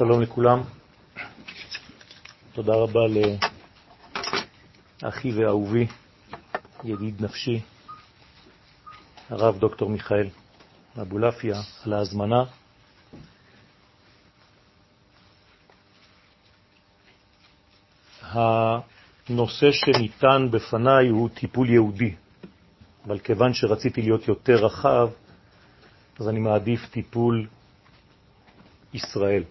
[0.00, 0.62] שלום לכולם.
[2.52, 3.00] תודה רבה
[5.02, 5.86] לאחי ואהובי,
[6.84, 7.60] ידיד נפשי,
[9.30, 10.28] הרב דוקטור מיכאל
[11.00, 12.44] אבולעפיה, על ההזמנה.
[18.22, 22.14] הנושא שניתן בפניי הוא טיפול יהודי,
[23.06, 25.08] אבל כיוון שרציתי להיות יותר רחב,
[26.20, 27.46] אז אני מעדיף טיפול
[28.94, 29.42] ישראל.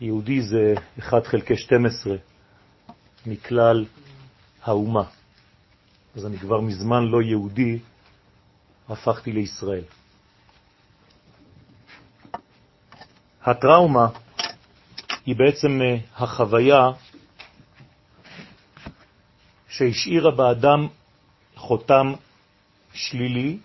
[0.00, 2.16] יהודי זה 1 חלקי 12
[3.26, 3.84] מכלל
[4.62, 5.04] האומה.
[6.16, 7.78] אז אני כבר מזמן לא יהודי,
[8.88, 9.84] הפכתי לישראל.
[13.42, 14.06] הטראומה
[15.26, 16.90] היא בעצם אה, החוויה
[19.68, 20.88] שהשאירה באדם
[21.56, 22.12] חותם
[22.92, 23.58] שלילי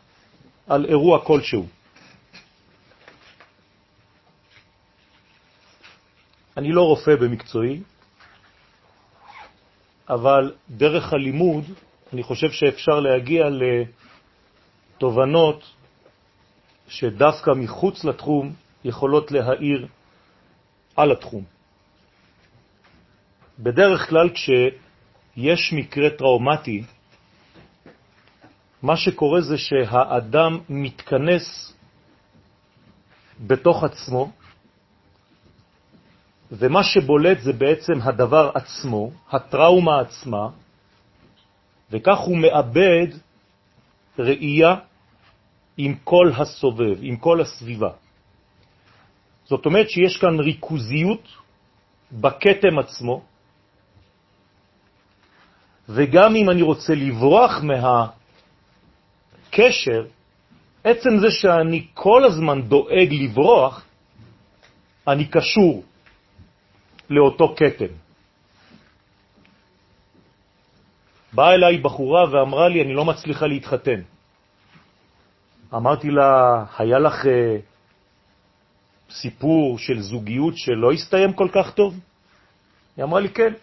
[0.67, 1.67] על אירוע כלשהו.
[6.57, 7.81] אני לא רופא במקצועי,
[10.09, 11.63] אבל דרך הלימוד
[12.13, 13.45] אני חושב שאפשר להגיע
[14.97, 15.63] לתובנות
[16.87, 18.53] שדווקא מחוץ לתחום
[18.83, 19.87] יכולות להאיר
[20.95, 21.43] על התחום.
[23.59, 26.83] בדרך כלל כשיש מקרה טראומטי,
[28.81, 31.73] מה שקורה זה שהאדם מתכנס
[33.47, 34.31] בתוך עצמו,
[36.51, 40.49] ומה שבולט זה בעצם הדבר עצמו, הטראומה עצמה,
[41.91, 43.07] וכך הוא מאבד
[44.19, 44.75] ראייה
[45.77, 47.89] עם כל הסובב, עם כל הסביבה.
[49.45, 51.27] זאת אומרת שיש כאן ריכוזיות
[52.11, 53.21] בקטם עצמו,
[55.89, 57.51] וגם אם אני רוצה לברוח
[59.51, 60.05] מהקשר,
[60.83, 63.85] עצם זה שאני כל הזמן דואג לברוח,
[65.07, 65.83] אני קשור
[67.09, 67.93] לאותו קטם.
[71.33, 74.01] באה אליי בחורה ואמרה לי, אני לא מצליחה להתחתן.
[75.73, 77.27] אמרתי לה, היה לך uh,
[79.09, 81.99] סיפור של זוגיות שלא הסתיים כל כך טוב?
[82.97, 83.53] היא אמרה לי, כן.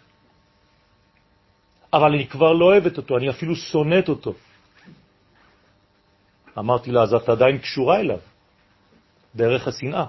[1.92, 4.34] אבל אני כבר לא אוהבת אותו, אני אפילו שונאת אותו.
[6.58, 8.18] אמרתי לה, אז את עדיין קשורה אליו,
[9.36, 10.06] דרך השנאה.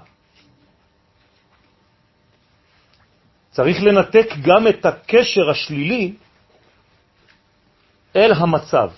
[3.54, 6.14] צריך לנתק גם את הקשר השלילי
[8.16, 8.90] אל המצב.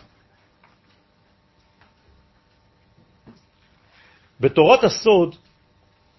[4.41, 5.37] בתורת הסוד,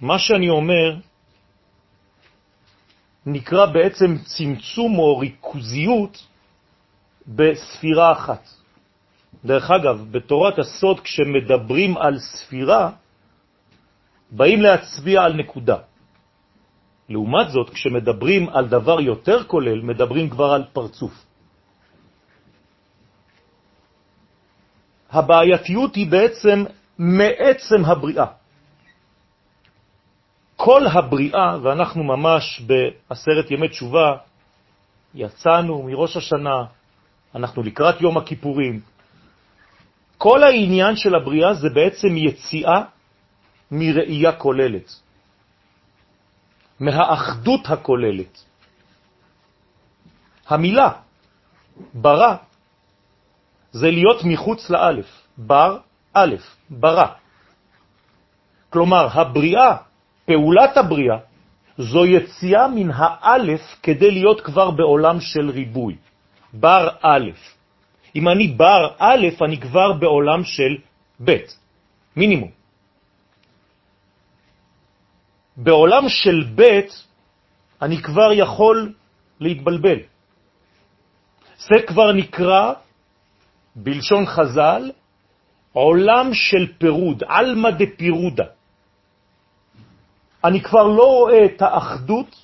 [0.01, 0.95] מה שאני אומר
[3.25, 6.27] נקרא בעצם צמצום או ריכוזיות
[7.27, 8.49] בספירה אחת.
[9.45, 12.91] דרך אגב, בתורת הסוד כשמדברים על ספירה,
[14.31, 15.96] באים להצביע על נקודה.
[17.09, 21.13] לעומת זאת, כשמדברים על דבר יותר כולל, מדברים כבר על פרצוף.
[25.11, 26.63] הבעייתיות היא בעצם
[26.97, 28.25] מעצם הבריאה.
[30.55, 34.17] כל הבריאה, ואנחנו ממש בעשרת ימי תשובה,
[35.15, 36.65] יצאנו מראש השנה,
[37.35, 38.79] אנחנו לקראת יום הכיפורים,
[40.17, 42.81] כל העניין של הבריאה זה בעצם יציאה
[43.71, 45.06] מראייה כוללת.
[46.79, 48.43] מהאחדות הכוללת.
[50.47, 50.89] המילה
[51.93, 52.35] ברא
[53.71, 55.77] זה להיות מחוץ לאלף, בר
[56.13, 56.35] א',
[56.69, 57.07] ברא.
[58.69, 59.75] כלומר, הבריאה,
[60.25, 61.17] פעולת הבריאה,
[61.77, 65.95] זו יציאה מן האלף כדי להיות כבר בעולם של ריבוי.
[66.53, 67.29] בר א'.
[68.15, 70.77] אם אני בר א', אני כבר בעולם של
[71.25, 71.37] ב',
[72.15, 72.56] מינימום.
[75.57, 76.79] בעולם של ב'
[77.81, 78.93] אני כבר יכול
[79.39, 79.99] להתבלבל.
[81.57, 82.73] זה כבר נקרא,
[83.75, 84.91] בלשון חז"ל,
[85.73, 88.45] עולם של פירוד, אלמא דפירודה.
[90.43, 92.35] אני כבר לא רואה את האחדות,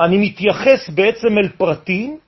[0.00, 2.18] אני מתייחס בעצם אל פרטים,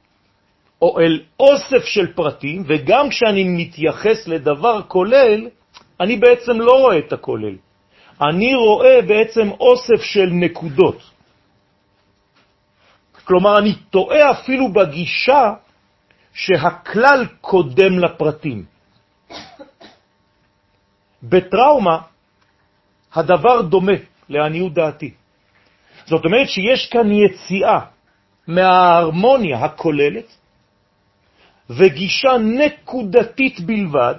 [0.83, 5.49] או אל אוסף של פרטים, וגם כשאני מתייחס לדבר כולל,
[6.01, 7.57] אני בעצם לא רואה את הכולל.
[8.21, 11.11] אני רואה בעצם אוסף של נקודות.
[13.25, 15.53] כלומר, אני טועה אפילו בגישה
[16.33, 18.65] שהכלל קודם לפרטים.
[21.23, 21.99] בטראומה
[23.15, 23.93] הדבר דומה
[24.29, 25.15] לעניות דעתי.
[26.07, 27.81] זאת אומרת שיש כאן יציאה
[28.47, 30.29] מההרמוניה הכוללת
[31.71, 34.15] וגישה נקודתית בלבד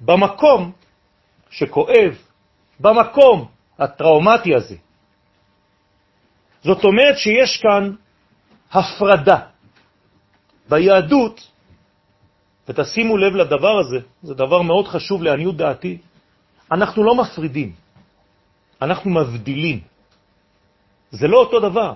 [0.00, 0.72] במקום
[1.56, 2.12] שכואב,
[2.80, 3.48] במקום
[3.78, 4.76] הטראומטי הזה.
[6.60, 7.94] זאת אומרת שיש כאן
[8.72, 9.40] הפרדה.
[10.68, 11.50] ביהדות,
[12.68, 15.98] ותשימו לב לדבר הזה, זה דבר מאוד חשוב לעניות דעתי,
[16.72, 17.72] אנחנו לא מפרידים,
[18.82, 19.80] אנחנו מבדילים.
[21.10, 21.92] זה לא אותו דבר.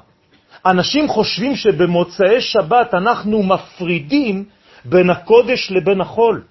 [0.67, 4.45] אנשים חושבים שבמוצאי שבת אנחנו מפרידים
[4.85, 6.45] בין הקודש לבין החול.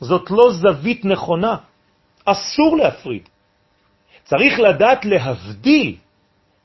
[0.00, 1.56] זאת לא זווית נכונה.
[2.24, 3.28] אסור להפריד.
[4.24, 5.96] צריך לדעת להבדיל,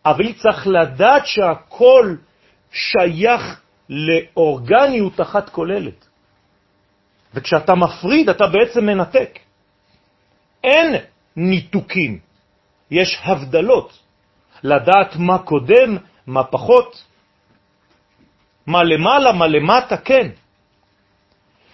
[0.05, 2.15] אבל צריך לדעת שהכל
[2.71, 6.05] שייך לאורגניות אחת כוללת.
[7.33, 9.39] וכשאתה מפריד, אתה בעצם מנתק.
[10.63, 10.95] אין
[11.35, 12.19] ניתוקים,
[12.91, 13.99] יש הבדלות.
[14.63, 15.97] לדעת מה קודם,
[16.27, 17.03] מה פחות,
[18.67, 20.27] מה למעלה, מה למטה, כן.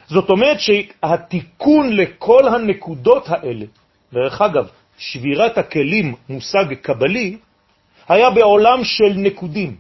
[0.08, 3.66] זאת אומרת שהתיקון לכל הנקודות האלה,
[4.14, 4.68] דרך אגב,
[4.98, 7.38] שבירת הכלים, מושג קבלי,
[8.08, 9.76] היה בעולם של נקודים.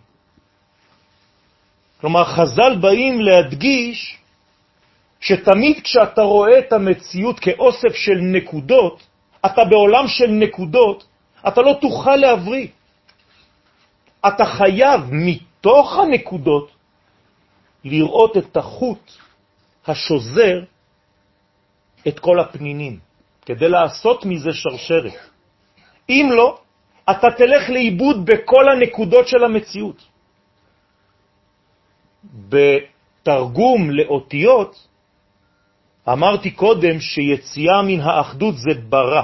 [2.01, 4.17] כלומר, חז"ל באים להדגיש
[5.19, 9.03] שתמיד כשאתה רואה את המציאות כאוסף של נקודות,
[9.45, 11.05] אתה בעולם של נקודות,
[11.47, 12.67] אתה לא תוכל להבריא.
[14.27, 16.71] אתה חייב מתוך הנקודות
[17.83, 19.11] לראות את החוט
[19.87, 20.63] השוזר
[22.07, 22.99] את כל הפנינים,
[23.45, 25.13] כדי לעשות מזה שרשרת.
[26.09, 26.59] אם לא,
[27.11, 30.07] אתה תלך לאיבוד בכל הנקודות של המציאות.
[32.49, 34.87] בתרגום לאותיות,
[36.09, 39.23] אמרתי קודם שיציאה מן האחדות זה ברא.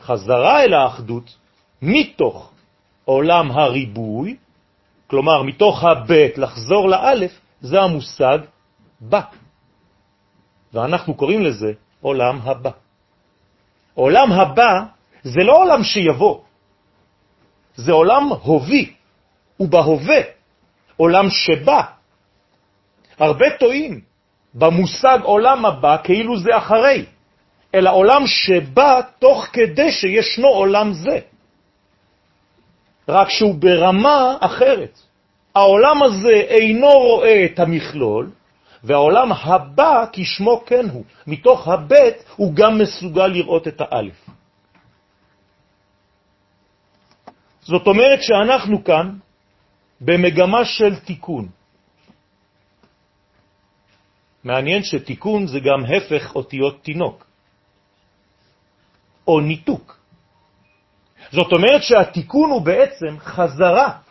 [0.00, 1.36] חזרה אל האחדות
[1.82, 2.52] מתוך
[3.04, 4.36] עולם הריבוי,
[5.06, 8.38] כלומר מתוך הבית לחזור לאלף, זה המושג
[9.08, 9.20] בא.
[10.72, 12.70] ואנחנו קוראים לזה עולם הבא.
[13.94, 14.82] עולם הבא
[15.22, 16.40] זה לא עולם שיבוא,
[17.74, 18.92] זה עולם הובי,
[19.60, 20.20] ובהווה,
[20.96, 21.82] עולם שבא.
[23.18, 24.00] הרבה טועים
[24.54, 27.06] במושג עולם הבא כאילו זה אחרי,
[27.74, 31.18] אלא עולם שבא תוך כדי שישנו עולם זה.
[33.08, 34.98] רק שהוא ברמה אחרת.
[35.54, 38.30] העולם הזה אינו רואה את המכלול,
[38.84, 41.04] והעולם הבא כשמו כן הוא.
[41.26, 44.28] מתוך הבית הוא גם מסוגל לראות את האלף.
[47.62, 49.16] זאת אומרת שאנחנו כאן
[50.00, 51.48] במגמה של תיקון.
[54.44, 57.26] מעניין שתיקון זה גם הפך אותיות תינוק,
[59.26, 59.98] או ניתוק.
[61.32, 64.03] זאת אומרת שהתיקון הוא בעצם חזרה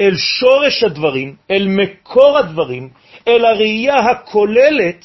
[0.00, 2.88] אל שורש הדברים, אל מקור הדברים,
[3.28, 5.04] אל הראייה הכוללת,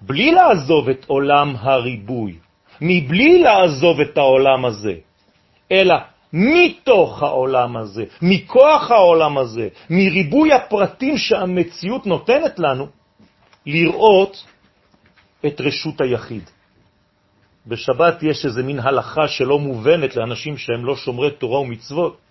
[0.00, 2.36] בלי לעזוב את עולם הריבוי,
[2.80, 4.94] מבלי לעזוב את העולם הזה,
[5.72, 5.94] אלא
[6.32, 12.86] מתוך העולם הזה, מכוח העולם הזה, מריבוי הפרטים שהמציאות נותנת לנו,
[13.66, 14.44] לראות
[15.46, 16.50] את רשות היחיד.
[17.66, 22.23] בשבת יש איזה מין הלכה שלא מובנת לאנשים שהם לא שומרי תורה ומצוות,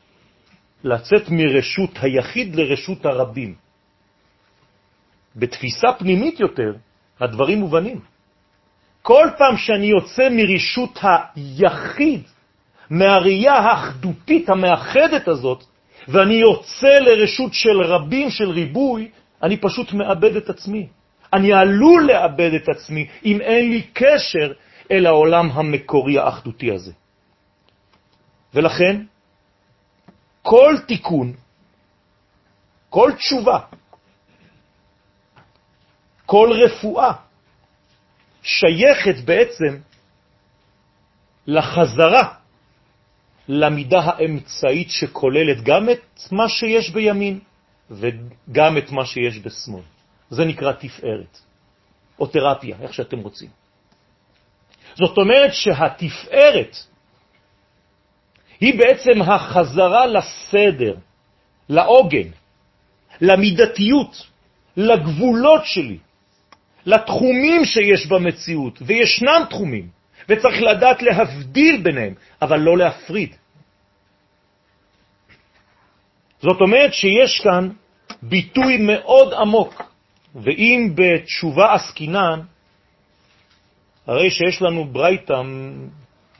[0.83, 3.55] לצאת מרשות היחיד לרשות הרבים.
[5.35, 6.73] בתפיסה פנימית יותר,
[7.19, 7.99] הדברים מובנים.
[9.01, 12.21] כל פעם שאני יוצא מרשות היחיד,
[12.89, 15.63] מהראייה האחדותית המאחדת הזאת,
[16.07, 19.11] ואני יוצא לרשות של רבים, של ריבוי,
[19.43, 20.87] אני פשוט מאבד את עצמי.
[21.33, 24.53] אני עלול לאבד את עצמי אם אין לי קשר
[24.91, 26.91] אל העולם המקורי האחדותי הזה.
[28.53, 29.03] ולכן,
[30.43, 31.33] כל תיקון,
[32.89, 33.59] כל תשובה,
[36.25, 37.11] כל רפואה,
[38.43, 39.77] שייכת בעצם
[41.47, 42.33] לחזרה
[43.47, 47.39] למידה האמצעית שכוללת גם את מה שיש בימין
[47.91, 49.83] וגם את מה שיש בשמאל.
[50.29, 51.39] זה נקרא תפארת,
[52.19, 53.49] או תרפיה, איך שאתם רוצים.
[54.95, 56.75] זאת אומרת שהתפארת
[58.63, 60.95] היא בעצם החזרה לסדר,
[61.69, 62.29] לעוגן,
[63.21, 64.27] למידתיות,
[64.77, 65.97] לגבולות שלי,
[66.85, 69.87] לתחומים שיש במציאות, וישנם תחומים,
[70.29, 73.35] וצריך לדעת להבדיל ביניהם, אבל לא להפריד.
[76.41, 77.69] זאת אומרת שיש כאן
[78.21, 79.83] ביטוי מאוד עמוק,
[80.35, 82.39] ואם בתשובה עסקינן,
[84.07, 85.41] הרי שיש לנו ברייתא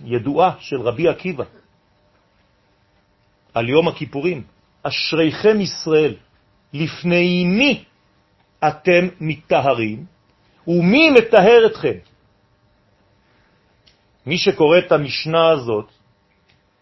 [0.05, 1.62] ידועה של רבי עקיבא
[3.53, 4.43] על יום הכיפורים,
[4.83, 6.15] אשריכם ישראל,
[6.73, 7.83] לפני מי
[8.67, 10.05] אתם מתאהרים
[10.67, 11.97] ומי מתאהר אתכם?
[14.25, 15.87] מי שקורא את המשנה הזאת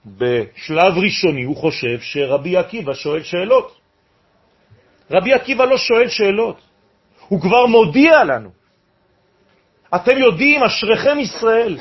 [0.05, 3.77] בשלב ראשוני הוא חושב שרבי עקיבא שואל שאלות.
[5.11, 6.61] רבי עקיבא לא שואל שאלות,
[7.27, 8.49] הוא כבר מודיע לנו.
[9.95, 11.77] אתם יודעים, אשריכם ישראל,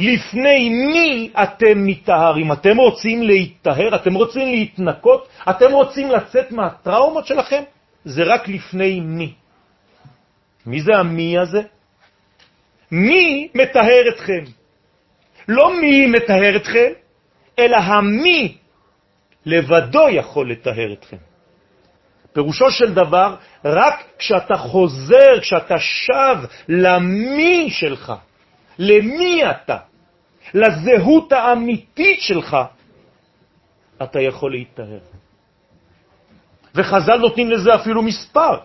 [0.00, 2.52] לפני מי אתם מתאהרים?
[2.52, 3.94] אתם רוצים להתאהר?
[3.94, 5.28] אתם רוצים להתנקות?
[5.50, 7.62] אתם רוצים לצאת מהטראומות שלכם?
[8.04, 9.34] זה רק לפני מי.
[10.66, 11.62] מי זה המי הזה?
[12.92, 14.44] מי מטהר אתכם?
[15.48, 16.90] לא מי מטהר אתכם,
[17.58, 18.56] אלא המי
[19.46, 21.16] לבדו יכול לטהר אתכם.
[22.32, 26.36] פירושו של דבר, רק כשאתה חוזר, כשאתה שב
[26.68, 28.12] למי שלך,
[28.78, 29.76] למי אתה,
[30.54, 32.56] לזהות האמיתית שלך,
[34.02, 34.98] אתה יכול להתאהר.
[36.74, 38.58] וחז"ל נותנים לזה אפילו מספר.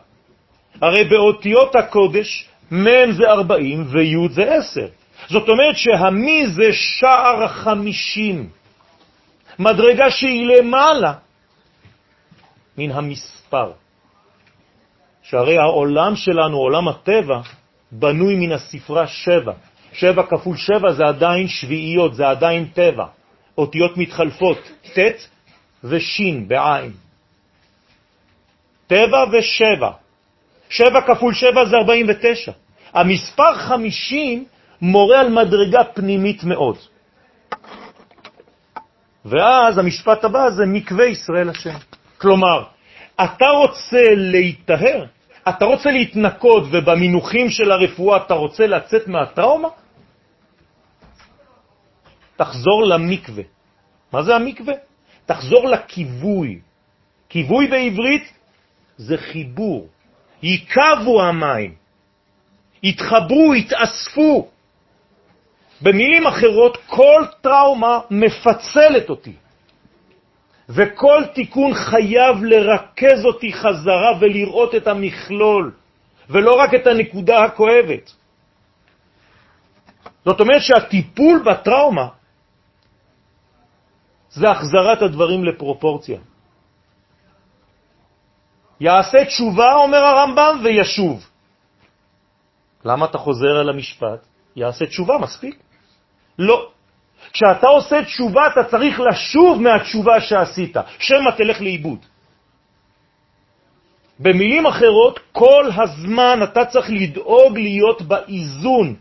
[0.82, 4.88] הרי באותיות הקודש, מ' זה 40 וי' זה 10.
[5.30, 8.50] זאת אומרת שהמי זה שער החמישים,
[9.60, 11.13] מדרגה שהיא למעלה
[12.77, 13.72] מן המספר.
[15.24, 17.42] שהרי העולם שלנו, עולם הטבע,
[17.92, 19.54] בנוי מן הספרה שבע.
[19.98, 23.06] שבע כפול שבע זה עדיין שביעיות, זה עדיין טבע.
[23.58, 24.58] אותיות מתחלפות,
[24.94, 25.00] ט'
[25.84, 26.92] ושין בעין.
[28.88, 29.92] טבע ושבע.
[30.70, 32.52] שבע כפול שבע זה 49.
[32.94, 34.46] המספר 50
[34.82, 36.78] מורה על מדרגה פנימית מאוד.
[39.25, 41.78] ואז המשפט הבא זה מקווה ישראל השם.
[42.18, 42.64] כלומר,
[43.24, 45.06] אתה רוצה להיטהר,
[45.50, 49.68] אתה רוצה להתנקות, ובמינוחים של הרפואה אתה רוצה לצאת מהטראומה?
[52.36, 53.44] תחזור למקווה.
[54.13, 54.74] מה זה המקווה?
[55.25, 56.60] תחזור לכיווי.
[57.30, 58.34] כיווי בעברית
[58.98, 59.88] זה חיבור.
[60.44, 61.75] ייקבו המים,
[62.84, 64.48] יתחברו, יתאספו.
[65.82, 69.34] במילים אחרות, כל טראומה מפצלת אותי.
[70.70, 75.72] וכל תיקון חייב לרכז אותי חזרה ולראות את המכלול,
[76.30, 78.12] ולא רק את הנקודה הכואבת.
[80.25, 82.08] זאת אומרת שהטיפול בטראומה
[84.36, 86.20] זה החזרת הדברים לפרופורציה.
[88.80, 91.30] יעשה תשובה, אומר הרמב"ם, וישוב.
[92.86, 94.25] למה אתה חוזר על המשפט?
[94.56, 95.56] יעשה תשובה, מספיק.
[96.39, 96.70] לא.
[97.34, 102.00] כשאתה עושה תשובה, אתה צריך לשוב מהתשובה שעשית, שמא תלך לאיבוד.
[104.20, 108.96] במילים אחרות, כל הזמן אתה צריך לדאוג להיות באיזון,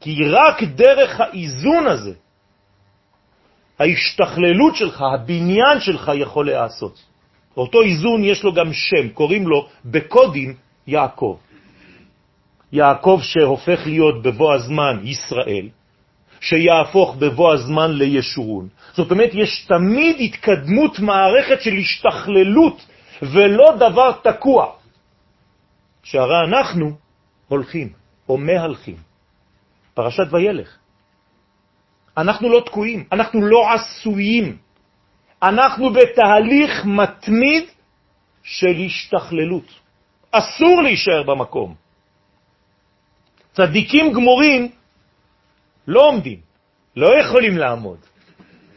[0.00, 2.12] כי רק דרך האיזון הזה,
[3.78, 7.02] ההשתכללות שלך, הבניין שלך יכול לעשות.
[7.56, 10.54] אותו איזון יש לו גם שם, קוראים לו בקודים
[10.86, 11.36] יעקב.
[12.72, 15.68] יעקב שהופך להיות בבוא הזמן ישראל,
[16.40, 18.68] שיהפוך בבוא הזמן לישורון.
[18.92, 22.86] זאת אומרת, יש תמיד התקדמות מערכת של השתכללות,
[23.22, 24.66] ולא דבר תקוע.
[26.02, 26.90] שהרי אנחנו
[27.48, 27.88] הולכים,
[28.28, 28.96] או מהלכים.
[29.94, 30.83] פרשת וילך.
[32.18, 34.56] אנחנו לא תקועים, אנחנו לא עשויים.
[35.42, 37.64] אנחנו בתהליך מתמיד
[38.42, 39.68] של השתכללות.
[40.30, 41.74] אסור להישאר במקום.
[43.52, 44.70] צדיקים גמורים
[45.88, 46.40] לא עומדים,
[46.96, 47.98] לא יכולים לעמוד.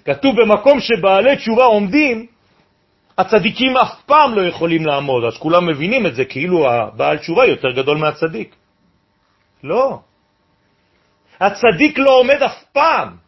[0.05, 2.25] כתוב במקום שבעלי תשובה עומדים,
[3.17, 7.71] הצדיקים אף פעם לא יכולים לעמוד, אז כולם מבינים את זה כאילו הבעל תשובה יותר
[7.71, 8.55] גדול מהצדיק.
[9.63, 9.99] לא.
[11.39, 13.26] הצדיק לא עומד אף פעם.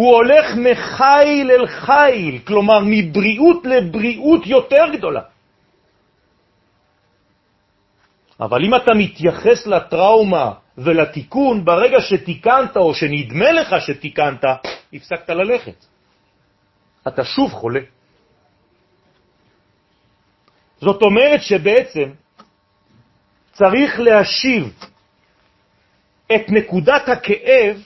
[0.00, 5.22] הוא הולך מחיל אל חיל, כלומר מבריאות לבריאות יותר גדולה.
[8.40, 14.44] אבל אם אתה מתייחס לטראומה ולתיקון, ברגע שתיקנת או שנדמה לך שתיקנת,
[14.92, 15.84] הפסקת ללכת.
[17.08, 17.84] אתה שוב חולה.
[20.80, 22.08] זאת אומרת שבעצם
[23.52, 24.64] צריך להשיב
[26.34, 27.76] את נקודת הכאב,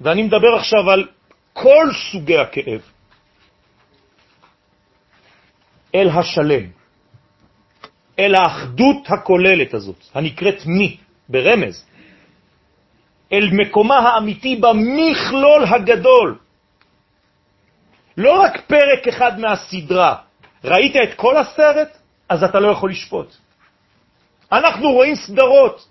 [0.00, 1.15] ואני מדבר עכשיו על
[1.56, 2.80] כל סוגי הכאב,
[5.94, 6.70] אל השלם.
[8.18, 10.96] אל האחדות הכוללת הזאת, הנקראת מי,
[11.28, 11.84] ברמז,
[13.32, 16.38] אל מקומה האמיתי במכלול הגדול.
[18.16, 20.16] לא רק פרק אחד מהסדרה.
[20.64, 21.98] ראית את כל הסרט?
[22.28, 23.34] אז אתה לא יכול לשפוט.
[24.52, 25.88] אנחנו רואים סדרות.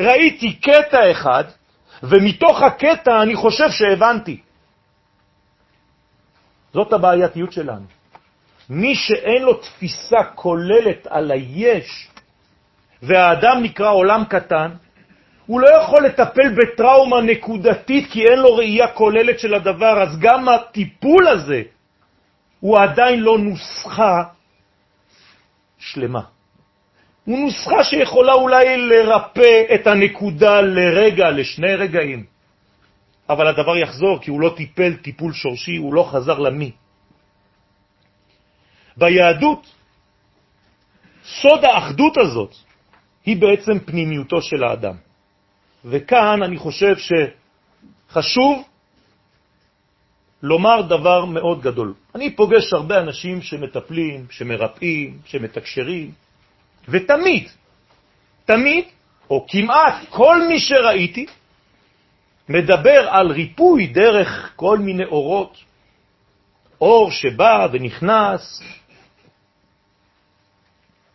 [0.00, 1.44] ראיתי קטע אחד,
[2.02, 4.40] ומתוך הקטע אני חושב שהבנתי.
[6.72, 7.84] זאת הבעייתיות שלנו.
[8.70, 12.08] מי שאין לו תפיסה כוללת על היש,
[13.02, 14.70] והאדם נקרא עולם קטן,
[15.46, 20.48] הוא לא יכול לטפל בטראומה נקודתית כי אין לו ראייה כוללת של הדבר, אז גם
[20.48, 21.62] הטיפול הזה
[22.60, 24.22] הוא עדיין לא נוסחה
[25.78, 26.20] שלמה.
[27.30, 32.24] הוא נוסחה שיכולה אולי לרפא את הנקודה לרגע, לשני רגעים.
[33.28, 36.70] אבל הדבר יחזור כי הוא לא טיפל טיפול שורשי, הוא לא חזר למי.
[38.96, 39.66] ביהדות,
[41.24, 42.54] סוד האחדות הזאת
[43.24, 44.94] היא בעצם פנימיותו של האדם.
[45.84, 46.94] וכאן אני חושב
[48.10, 48.62] שחשוב
[50.42, 51.94] לומר דבר מאוד גדול.
[52.14, 56.10] אני פוגש הרבה אנשים שמטפלים, שמרפאים, שמתקשרים,
[56.90, 57.48] ותמיד,
[58.44, 58.84] תמיד,
[59.30, 61.26] או כמעט כל מי שראיתי,
[62.48, 65.56] מדבר על ריפוי דרך כל מיני אורות,
[66.80, 68.62] אור שבא ונכנס.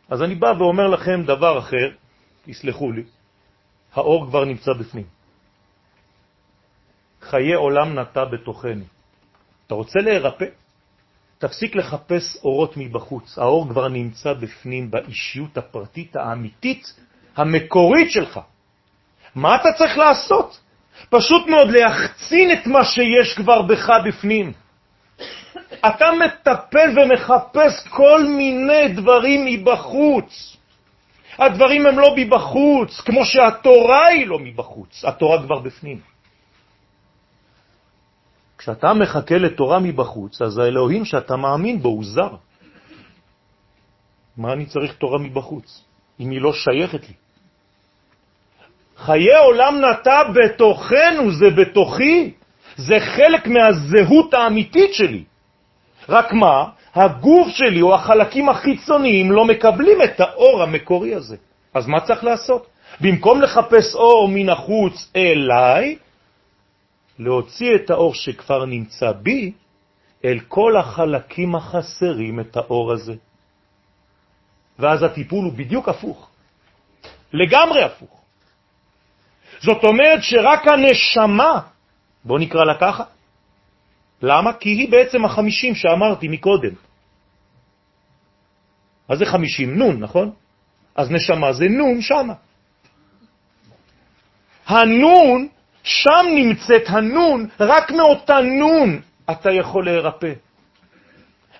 [0.09, 1.89] אז אני בא ואומר לכם דבר אחר,
[2.45, 3.03] תסלחו לי,
[3.93, 5.05] האור כבר נמצא בפנים.
[7.21, 8.83] חיי עולם נטע בתוכנו.
[9.67, 10.45] אתה רוצה להירפא?
[11.47, 13.37] תפסיק לחפש אורות מבחוץ.
[13.37, 16.93] האור כבר נמצא בפנים, באישיות הפרטית האמיתית,
[17.35, 18.39] המקורית שלך.
[19.35, 20.59] מה אתה צריך לעשות?
[21.09, 24.53] פשוט מאוד להחצין את מה שיש כבר בך בפנים.
[25.87, 30.57] אתה מטפל ומחפש כל מיני דברים מבחוץ.
[31.37, 36.14] הדברים הם לא מבחוץ, כמו שהתורה היא לא מבחוץ, התורה כבר בפנים.
[38.65, 42.29] כשאתה מחכה לתורה מבחוץ, אז האלוהים שאתה מאמין בו הוא זר.
[44.37, 45.83] מה אני צריך תורה מבחוץ,
[46.19, 47.13] אם היא לא שייכת לי?
[48.97, 52.33] חיי עולם נטע בתוכנו, זה בתוכי,
[52.75, 55.23] זה חלק מהזהות האמיתית שלי.
[56.09, 61.37] רק מה, הגוף שלי או החלקים החיצוניים לא מקבלים את האור המקורי הזה.
[61.73, 62.67] אז מה צריך לעשות?
[63.01, 65.95] במקום לחפש אור מן החוץ אליי,
[67.19, 69.53] להוציא את האור שכבר נמצא בי
[70.25, 73.15] אל כל החלקים החסרים את האור הזה.
[74.79, 76.29] ואז הטיפול הוא בדיוק הפוך,
[77.33, 78.21] לגמרי הפוך.
[79.59, 81.59] זאת אומרת שרק הנשמה,
[82.23, 83.03] בוא נקרא לה ככה,
[84.21, 84.53] למה?
[84.53, 86.73] כי היא בעצם החמישים שאמרתי מקודם.
[89.09, 89.77] מה זה חמישים?
[89.77, 90.31] נון, נכון?
[90.95, 92.33] אז נשמה זה נון שמה.
[94.65, 95.47] הנון
[95.85, 98.99] שם נמצאת הנון, רק מאותה נון
[99.31, 100.33] אתה יכול להירפא.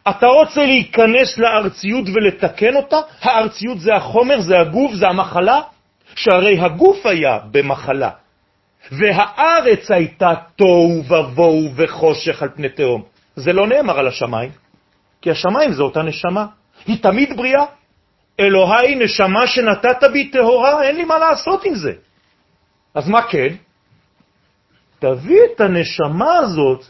[0.09, 2.97] אתה רוצה להיכנס לארציות ולתקן אותה?
[3.21, 5.61] הארציות זה החומר, זה הגוף, זה המחלה,
[6.15, 8.09] שהרי הגוף היה במחלה,
[8.91, 13.03] והארץ הייתה תוהו ובוהו וחושך על פני תהום.
[13.35, 14.51] זה לא נאמר על השמיים,
[15.21, 16.45] כי השמיים זה אותה נשמה,
[16.85, 17.65] היא תמיד בריאה.
[18.39, 21.93] אלוהי נשמה שנתת בי טהורה, אין לי מה לעשות עם זה.
[22.95, 23.55] אז מה כן?
[25.05, 26.85] תביא את הנשמה הזאת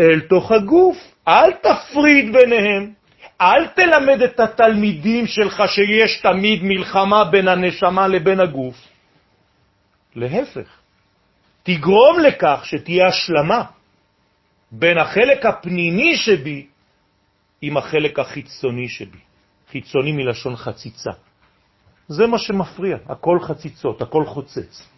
[0.00, 0.96] אל תוך הגוף,
[1.28, 2.92] אל תפריד ביניהם.
[3.40, 8.74] אל תלמד את התלמידים שלך שיש תמיד מלחמה בין הנשמה לבין הגוף.
[10.14, 10.68] להפך,
[11.62, 13.64] תגרום לכך שתהיה השלמה
[14.72, 16.66] בין החלק הפנימי שבי
[17.62, 19.22] עם החלק החיצוני שבי.
[19.70, 21.10] חיצוני מלשון חציצה.
[22.08, 24.91] זה מה שמפריע, הכל חציצות, הכל חוצץ.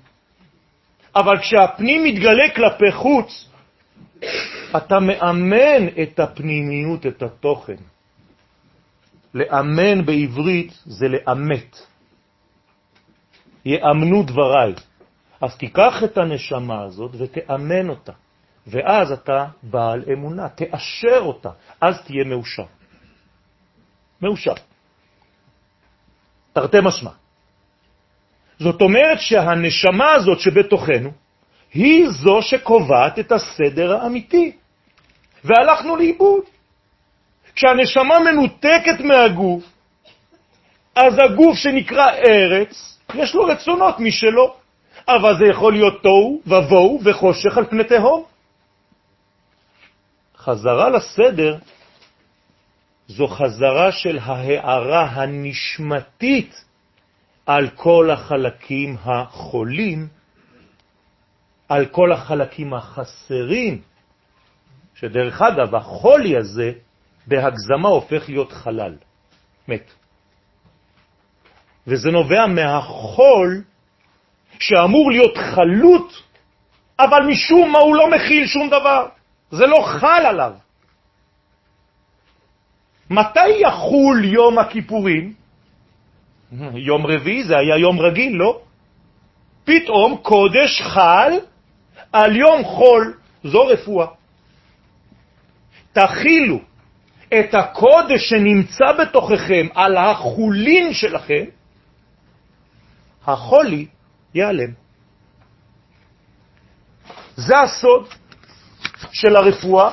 [1.16, 3.48] אבל כשהפנים מתגלה כלפי חוץ,
[4.77, 7.77] אתה מאמן את הפנימיות, את התוכן.
[9.35, 11.77] לאמן בעברית זה לאמת.
[13.64, 14.74] יאמנו דבריי.
[15.40, 18.12] אז תיקח את הנשמה הזאת ותאמן אותה,
[18.66, 21.50] ואז אתה בעל אמונה, תאשר אותה,
[21.81, 22.64] אז תהיה מאושר.
[24.22, 24.55] מאושר.
[26.53, 27.11] תרתי משמע.
[28.64, 31.11] זאת אומרת שהנשמה הזאת שבתוכנו
[31.74, 34.53] היא זו שקובעת את הסדר האמיתי,
[35.44, 36.42] והלכנו לאיבוד.
[37.55, 39.64] כשהנשמה מנותקת מהגוף,
[40.96, 44.55] אז הגוף שנקרא ארץ, יש לו רצונות משלו,
[45.09, 48.24] אבל זה יכול להיות תוהו ובוהו וחושך על פני תהום.
[50.38, 51.57] חזרה לסדר
[53.09, 56.63] זו חזרה של ההערה הנשמתית
[57.47, 60.09] על כל החלקים החולים,
[61.69, 63.83] על כל החלקים החסרים,
[64.95, 66.73] שדרך אגב, החולי הזה
[67.27, 68.97] בהגזמה הופך להיות חלל,
[69.69, 69.91] מת.
[71.87, 73.63] וזה נובע מהחול
[74.59, 76.13] שאמור להיות חלוט,
[76.99, 79.09] אבל משום מה הוא לא מכיל שום דבר.
[79.51, 80.53] זה לא חל עליו.
[83.11, 85.44] מתי יחול יום הכיפורים?
[86.88, 88.61] יום רביעי זה היה יום רגיל, לא?
[89.64, 91.33] פתאום קודש חל
[92.12, 94.07] על יום חול, זו רפואה.
[95.93, 96.59] תכילו
[97.29, 101.45] את הקודש שנמצא בתוככם על החולין שלכם,
[103.27, 103.87] החולי
[104.35, 104.71] ייעלם.
[107.37, 108.09] זה הסוד
[109.12, 109.90] של הרפואה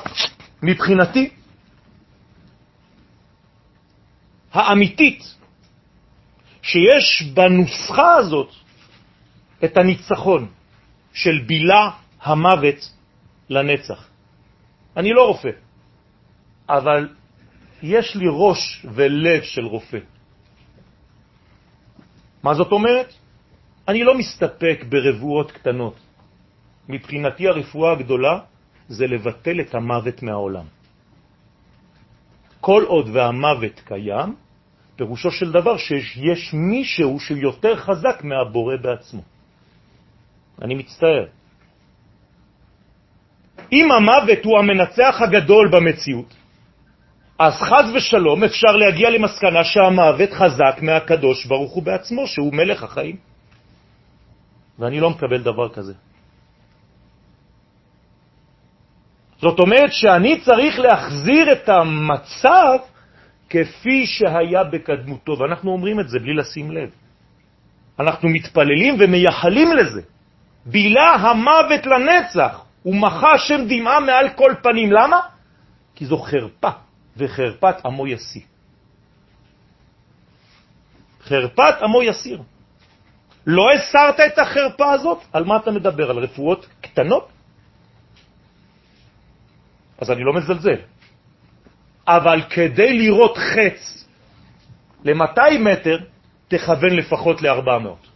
[0.62, 1.30] מבחינתי
[4.52, 5.34] האמיתית,
[6.62, 8.50] שיש בנוסחה הזאת
[9.64, 10.48] את הניצחון
[11.12, 11.90] של בילה
[12.22, 12.90] המוות
[13.50, 14.08] לנצח.
[14.96, 15.50] אני לא רופא,
[16.68, 17.08] אבל
[17.82, 19.98] יש לי ראש ולב של רופא.
[22.42, 23.14] מה זאת אומרת?
[23.88, 25.96] אני לא מסתפק ברבועות קטנות.
[26.88, 28.38] מבחינתי הרפואה הגדולה
[28.88, 30.66] זה לבטל את המוות מהעולם.
[32.60, 34.34] כל עוד והמוות קיים,
[34.96, 39.22] פירושו של דבר שיש מישהו שיותר חזק מהבורא בעצמו.
[40.62, 41.26] אני מצטער.
[43.72, 46.34] אם המוות הוא המנצח הגדול במציאות,
[47.38, 53.16] אז חז ושלום אפשר להגיע למסקנה שהמוות חזק מהקדוש ברוך הוא בעצמו, שהוא מלך החיים.
[54.78, 55.94] ואני לא מקבל דבר כזה.
[59.42, 62.91] זאת אומרת שאני צריך להחזיר את המצב
[63.52, 66.90] כפי שהיה בקדמותו, ואנחנו אומרים את זה בלי לשים לב.
[68.00, 70.02] אנחנו מתפללים ומייחלים לזה.
[70.66, 74.92] בילה המוות לנצח, ומחה שם דמעה מעל כל פנים.
[74.92, 75.20] למה?
[75.94, 76.70] כי זו חרפה,
[77.16, 78.42] וחרפת עמו יסיר.
[81.20, 82.42] חרפת עמו יסיר.
[83.46, 85.18] לא הסרת את החרפה הזאת?
[85.32, 86.10] על מה אתה מדבר?
[86.10, 87.28] על רפואות קטנות?
[90.00, 90.91] אז אני לא מזלזל.
[92.08, 94.08] אבל כדי לראות חץ
[95.04, 95.98] ל-200 מטר,
[96.48, 98.06] תכוון לפחות ל-400.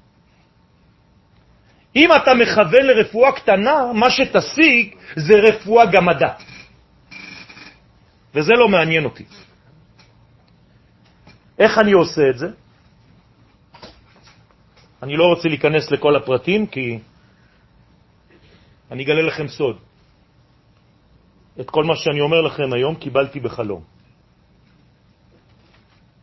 [1.97, 6.33] אם אתה מכוון לרפואה קטנה, מה שתשיג זה רפואה גמדה.
[8.35, 9.25] וזה לא מעניין אותי.
[11.59, 12.47] איך אני עושה את זה?
[15.03, 16.99] אני לא רוצה להיכנס לכל הפרטים, כי
[18.91, 19.86] אני אגלה לכם סוד.
[21.61, 23.83] את כל מה שאני אומר לכם היום קיבלתי בחלום.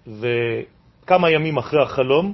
[0.08, 2.34] וכמה ימים אחרי החלום,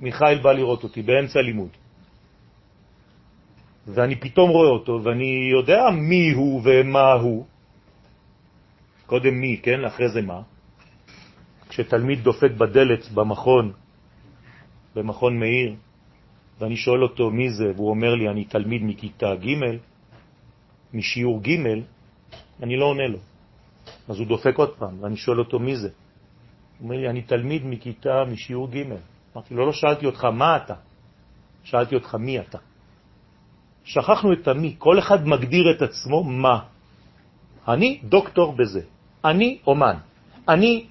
[0.00, 1.70] מיכאל בא לראות אותי באמצע לימוד.
[3.86, 7.46] ואני פתאום רואה אותו, ואני יודע מי הוא ומה הוא.
[9.06, 9.84] קודם מי, כן?
[9.84, 10.40] אחרי זה מה?
[11.68, 13.72] כשתלמיד דופק בדלת במכון,
[14.94, 15.74] במכון מאיר,
[16.58, 19.78] ואני שואל אותו מי זה, והוא אומר לי, אני תלמיד מכיתה ג',
[20.94, 21.50] משיעור ג',
[22.62, 23.18] אני לא עונה לו.
[24.08, 25.88] אז הוא דופק עוד פעם, ואני שואל אותו מי זה.
[25.88, 28.82] הוא אומר לי, אני תלמיד מכיתה משיעור ג'.
[29.34, 30.74] אמרתי לו, לא שאלתי אותך מה אתה,
[31.64, 32.58] שאלתי אותך מי אתה.
[33.84, 36.58] שכחנו את המי, כל אחד מגדיר את עצמו מה.
[37.68, 38.80] אני דוקטור בזה,
[39.24, 39.96] אני אומן,
[40.48, 40.86] אני...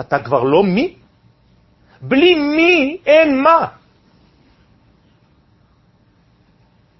[0.00, 0.96] אתה כבר לא מי?
[2.00, 3.66] בלי מי אין מה.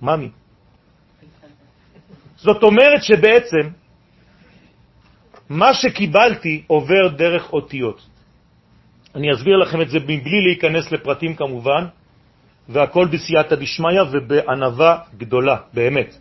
[0.01, 0.31] מה מי?
[2.43, 3.65] זאת אומרת שבעצם
[5.49, 8.01] מה שקיבלתי עובר דרך אותיות.
[9.15, 11.85] אני אסביר לכם את זה מבלי להיכנס לפרטים כמובן,
[12.69, 16.17] והכל בסייעתא דשמיא ובענבה גדולה, באמת.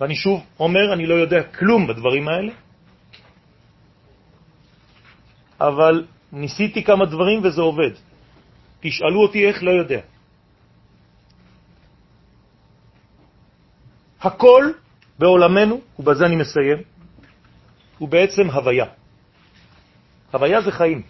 [0.00, 2.52] ואני שוב אומר, אני לא יודע כלום בדברים האלה,
[5.60, 7.92] אבל ניסיתי כמה דברים וזה עובד.
[8.80, 10.00] תשאלו אותי איך, לא יודע.
[14.22, 14.70] הכל
[15.18, 16.76] בעולמנו, ובזה אני מסיים,
[17.98, 18.86] הוא בעצם הוויה.
[20.32, 21.02] הוויה זה חיים.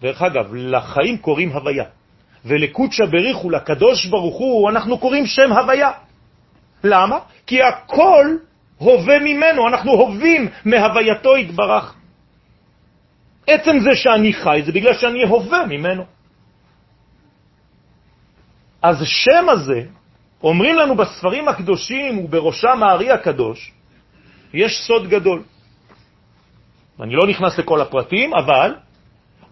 [0.00, 1.84] דרך אגב, לחיים קוראים הוויה.
[2.44, 5.90] ולקודשא בריחו, לקדוש ברוך הוא, אנחנו קוראים שם הוויה.
[6.84, 7.18] למה?
[7.46, 8.36] כי הכל
[8.78, 11.94] הווה ממנו, אנחנו הווים מהווייתו התברך.
[13.46, 16.04] עצם זה שאני חי זה בגלל שאני הווה ממנו.
[18.82, 19.82] אז שם הזה,
[20.42, 23.72] אומרים לנו בספרים הקדושים ובראשם הארי הקדוש,
[24.54, 25.42] יש סוד גדול.
[27.00, 28.74] אני לא נכנס לכל הפרטים, אבל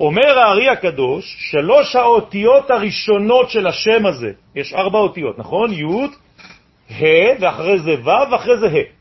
[0.01, 5.73] אומר הארי הקדוש, שלוש האותיות הראשונות של השם הזה, יש ארבע אותיות, נכון?
[5.73, 5.85] י',
[6.91, 9.01] ה', ואחרי זה ו', ואחרי זה ה'.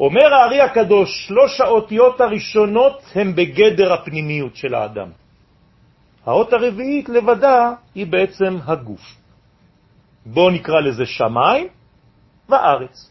[0.00, 5.08] אומר הארי הקדוש, שלוש האותיות הראשונות הן בגדר הפנימיות של האדם.
[6.26, 9.23] האות הרביעית לבדה היא בעצם הגוף.
[10.26, 11.68] בואו נקרא לזה שמיים
[12.48, 13.10] וארץ.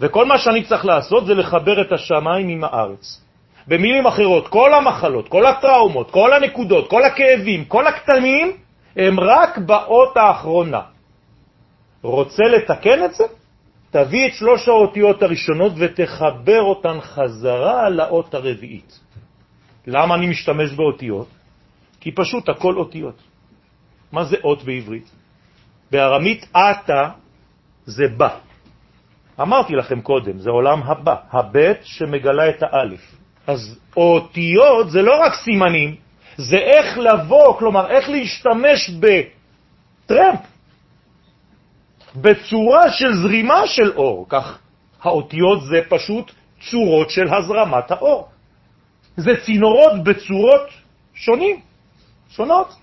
[0.00, 3.20] וכל מה שאני צריך לעשות זה לחבר את השמיים עם הארץ.
[3.66, 8.56] במילים אחרות, כל המחלות, כל הטראומות, כל הנקודות, כל הכאבים, כל הקטנים,
[8.96, 10.80] הם רק באות האחרונה.
[12.02, 13.24] רוצה לתקן את זה?
[13.90, 19.00] תביא את שלוש האותיות הראשונות ותחבר אותן חזרה לאות הרביעית.
[19.86, 21.28] למה אני משתמש באותיות?
[22.00, 23.22] כי פשוט הכל אותיות.
[24.12, 25.10] מה זה אות בעברית?
[25.90, 27.08] בארמית אתא
[27.86, 28.28] זה בא.
[29.40, 33.14] אמרתי לכם קודם, זה עולם הבא, הבית שמגלה את האלף.
[33.46, 35.96] אז אותיות זה לא רק סימנים,
[36.36, 40.40] זה איך לבוא, כלומר איך להשתמש בטרמפ,
[42.16, 44.26] בצורה של זרימה של אור.
[44.28, 44.58] כך
[45.02, 46.32] האותיות זה פשוט
[46.70, 48.28] צורות של הזרמת האור.
[49.16, 50.68] זה צינורות בצורות
[51.14, 51.60] שונים,
[52.30, 52.74] שונות.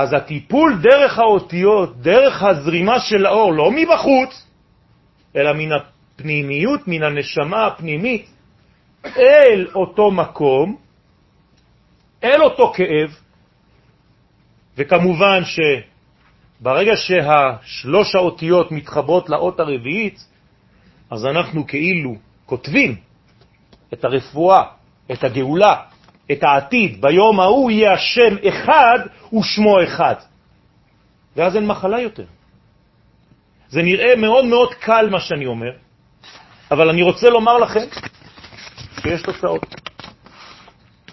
[0.00, 4.46] אז הטיפול דרך האותיות, דרך הזרימה של האור, לא מבחוץ,
[5.36, 8.26] אלא מן הפנימיות, מן הנשמה הפנימית,
[9.04, 10.76] אל אותו מקום,
[12.24, 13.16] אל אותו כאב,
[14.76, 20.24] וכמובן שברגע שהשלוש האותיות מתחברות לאות הרביעית,
[21.10, 22.96] אז אנחנו כאילו כותבים
[23.92, 24.62] את הרפואה,
[25.12, 25.74] את הגאולה,
[26.32, 27.00] את העתיד.
[27.00, 28.98] ביום ההוא יהיה השם אחד
[29.32, 30.14] ושמו אחד.
[31.36, 32.26] ואז אין מחלה יותר.
[33.68, 35.72] זה נראה מאוד מאוד קל מה שאני אומר,
[36.70, 37.86] אבל אני רוצה לומר לכם
[39.02, 39.66] שיש תוצאות.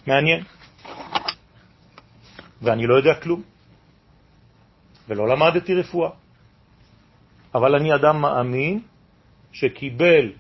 [0.08, 0.44] מעניין.
[2.62, 3.42] ואני לא יודע כלום,
[5.08, 6.10] ולא למדתי רפואה.
[7.56, 8.82] אבל אני אדם מאמין
[9.52, 10.32] שקיבל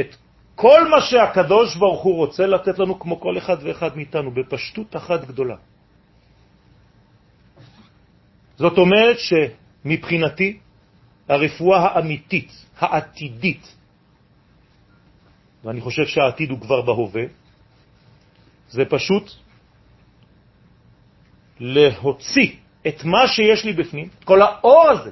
[0.00, 0.16] את
[0.54, 5.24] כל מה שהקדוש ברוך הוא רוצה לתת לנו כמו כל אחד ואחד מאיתנו, בפשטות אחת
[5.24, 5.56] גדולה.
[8.56, 10.58] זאת אומרת שמבחינתי
[11.28, 13.76] הרפואה האמיתית, העתידית,
[15.64, 17.22] ואני חושב שהעתיד הוא כבר בהווה,
[18.70, 19.30] זה פשוט
[21.60, 22.50] להוציא
[22.88, 25.10] את מה שיש לי בפנים, כל האור הזה,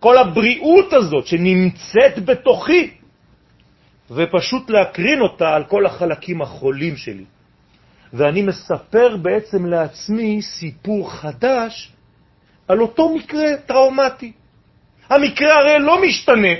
[0.00, 2.90] כל הבריאות הזאת שנמצאת בתוכי,
[4.10, 7.24] ופשוט להקרין אותה על כל החלקים החולים שלי.
[8.12, 11.92] ואני מספר בעצם לעצמי סיפור חדש
[12.68, 14.32] על אותו מקרה טראומטי.
[15.08, 16.54] המקרה הרי לא משתנה.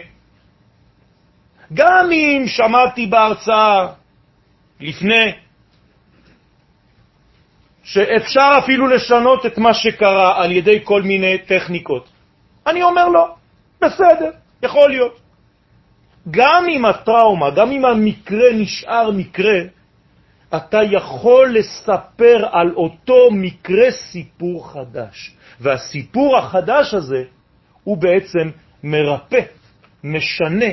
[1.75, 3.87] גם אם שמעתי בהרצאה
[4.81, 5.33] לפני
[7.83, 12.09] שאפשר אפילו לשנות את מה שקרה על ידי כל מיני טכניקות.
[12.67, 13.35] אני אומר לא,
[13.81, 14.31] בסדר,
[14.63, 15.26] יכול להיות.
[16.31, 19.59] גם אם הטראומה, גם אם המקרה נשאר מקרה,
[20.57, 25.35] אתה יכול לספר על אותו מקרה סיפור חדש.
[25.61, 27.25] והסיפור החדש הזה
[27.85, 28.51] הוא בעצם
[28.83, 29.41] מרפא,
[30.05, 30.71] משנה,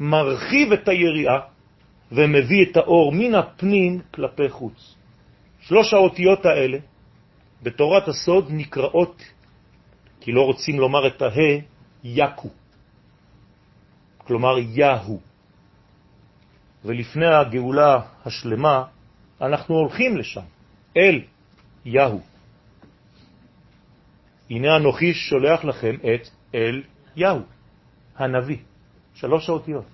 [0.00, 1.40] מרחיב את היריעה
[2.12, 4.94] ומביא את האור מן הפנים כלפי חוץ.
[5.60, 6.78] שלוש האותיות האלה
[7.62, 9.22] בתורת הסוד נקראות,
[10.20, 11.58] כי לא רוצים לומר את הה,
[12.04, 12.48] יקו.
[14.26, 15.20] כלומר יהו.
[16.84, 18.84] ולפני הגאולה השלמה
[19.40, 20.46] אנחנו הולכים לשם,
[20.96, 21.20] אל
[21.84, 22.20] יהו.
[24.50, 26.82] הנה אנוכי שולח לכם את אל
[27.16, 27.40] יהו,
[28.16, 28.58] הנביא,
[29.14, 29.84] שלוש האותיות,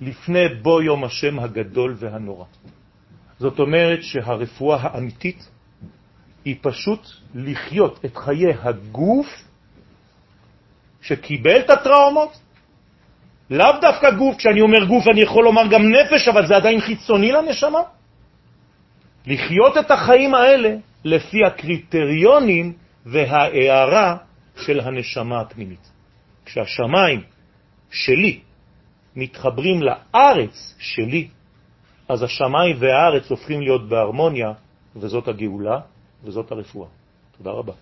[0.00, 2.44] לפני בו יום השם הגדול והנורא.
[3.38, 5.50] זאת אומרת שהרפואה האמיתית
[6.44, 9.26] היא פשוט לחיות את חיי הגוף
[11.02, 12.40] שקיבל את הטראומות
[13.50, 17.32] לאו דווקא גוף, כשאני אומר גוף אני יכול לומר גם נפש, אבל זה עדיין חיצוני
[17.32, 17.80] לנשמה.
[19.26, 22.72] לחיות את החיים האלה לפי הקריטריונים
[23.06, 24.16] וההערה
[24.56, 25.90] של הנשמה הפנימית.
[26.44, 27.22] כשהשמיים
[27.90, 28.40] שלי
[29.16, 31.28] מתחברים לארץ שלי,
[32.08, 34.52] אז השמיים והארץ הופכים להיות בהרמוניה,
[34.96, 35.80] וזאת הגאולה
[36.24, 36.88] וזאת הרפואה.
[37.38, 37.72] תודה רבה.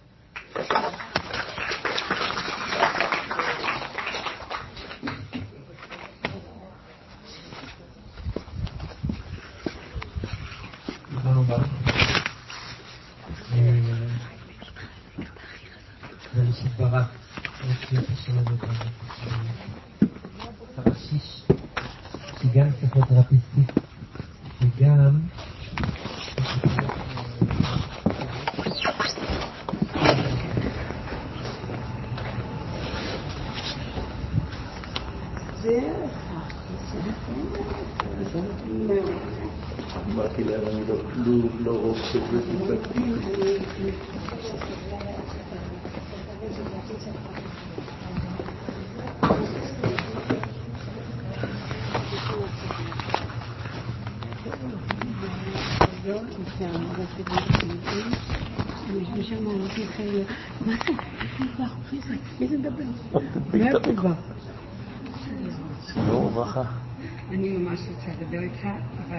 [24.71, 25.24] began
[68.55, 68.67] איתך,
[69.09, 69.19] אבל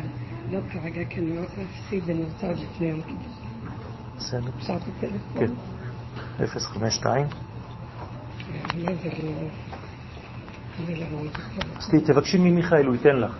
[0.51, 3.17] לא כרגע, כי אני לא רוצה להפסיד, ואני רוצה עוד לפני יום כיפור.
[4.17, 4.49] בסדר.
[4.57, 5.47] אפשר את הטלפון?
[6.37, 6.45] כן.
[6.45, 7.27] 052.
[11.77, 13.37] אז תבקשי ממיכאל, הוא ייתן לך.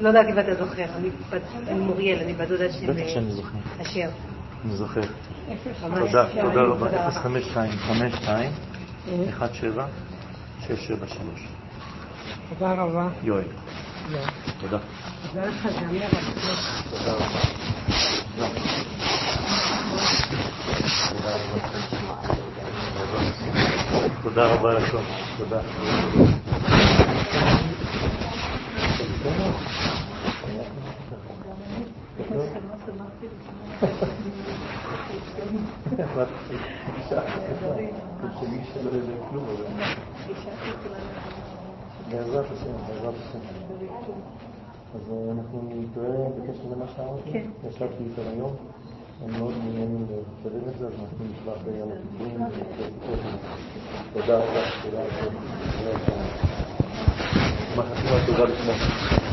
[0.00, 0.84] לא יודעת אם אתה זוכר,
[1.68, 2.92] אני מוריאל, אני בת דודה של.
[3.82, 4.08] אשר.
[4.64, 5.00] אני זוכר.
[5.80, 7.10] תודה, תודה רבה.
[7.10, 8.52] 052 52
[9.06, 9.86] 17
[10.66, 11.48] 673.
[12.48, 13.08] תודה רבה.
[13.22, 13.44] יואל.
[14.60, 14.78] תודה.
[15.32, 15.68] תודה לך.
[16.90, 17.56] תודה רבה.
[24.22, 24.98] תודה רבה לכם.
[25.38, 25.60] תודה.
[42.10, 43.38] בעזרת השם, בעזרת השם.
[44.94, 47.32] אז אנחנו נתראה בקשר למה שאמרתי.
[47.32, 47.46] כן.
[47.68, 48.52] ישבתי איתם היום.
[49.24, 52.40] הם מאוד מעוניינים לקדם את זה, אז אנחנו נשלח יום הכיפורים.
[54.12, 55.30] תודה רבה, תודה רבה.
[57.76, 59.25] מה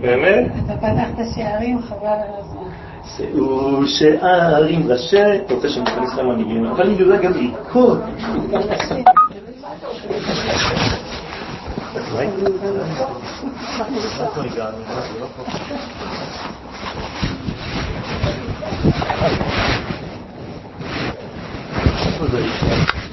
[0.00, 0.50] באמת?
[0.64, 2.70] אתה פתחת שערים, חבל על הזמן.
[3.16, 8.00] שאו שערים ראשי, אתה רוצה שאני אכניס כמה מילים, אבל אני יודע גם לרקוד.
[22.34, 23.03] Great